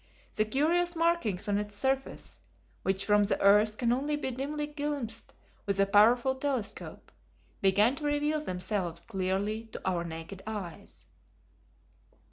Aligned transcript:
The 0.35 0.45
curious 0.45 0.95
markings 0.95 1.47
on 1.47 1.59
its 1.59 1.75
surface, 1.75 2.41
which 2.81 3.05
from 3.05 3.23
the 3.23 3.39
earth 3.39 3.77
can 3.77 3.93
only 3.93 4.15
be 4.15 4.31
dimly 4.31 4.65
glimpsed 4.65 5.31
with 5.67 5.79
a 5.79 5.85
powerful 5.85 6.33
telescope, 6.33 7.11
began 7.61 7.95
to 7.97 8.05
reveal 8.05 8.41
themselves 8.41 9.01
clearly 9.01 9.65
to 9.65 9.81
our 9.87 10.03
naked 10.03 10.41
eyes. 10.47 11.05